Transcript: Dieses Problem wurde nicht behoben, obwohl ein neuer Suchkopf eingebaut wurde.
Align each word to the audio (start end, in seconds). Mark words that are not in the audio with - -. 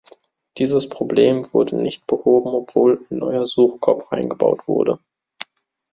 Dieses 0.57 0.89
Problem 0.89 1.45
wurde 1.53 1.75
nicht 1.75 2.07
behoben, 2.07 2.49
obwohl 2.55 3.05
ein 3.11 3.19
neuer 3.19 3.45
Suchkopf 3.45 4.09
eingebaut 4.11 4.67
wurde. 4.67 4.97